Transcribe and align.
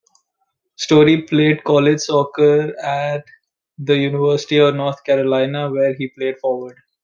Storey 0.77 1.21
played 1.21 1.63
college 1.63 1.99
soccer 1.99 2.75
at 2.81 3.23
the 3.77 3.95
University 3.95 4.57
of 4.57 4.73
North 4.73 5.03
Carolina, 5.03 5.69
where 5.69 5.93
he 5.93 6.07
played 6.07 6.39
forward. 6.39 6.79